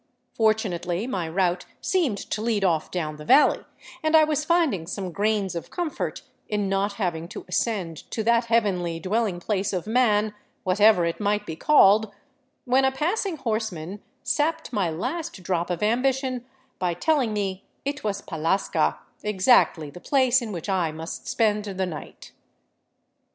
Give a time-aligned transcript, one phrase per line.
[0.33, 3.63] Fortunately my route seemed to lead off down the valley,
[4.01, 8.45] and I was finding some grains of comfort in not having to ascend to that
[8.45, 10.33] heavenly dwelling place of man,
[10.63, 12.11] whatever it might be called,
[12.65, 16.45] when a passing horseman sapped my last drop of ambition
[16.79, 21.85] by telling me it was Pallasca— exactly the place in which I must spend the
[21.85, 22.31] night!